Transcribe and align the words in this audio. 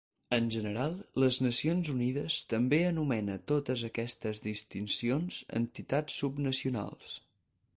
En 0.35 0.45
general, 0.53 0.93
les 1.23 1.37
Nacions 1.47 1.91
Unides 1.93 2.37
també 2.53 2.79
anomena 2.85 3.35
totes 3.51 3.83
aquestes 3.91 4.41
distincions 4.47 5.39
entitats 5.61 6.17
subnacionals. 6.23 7.17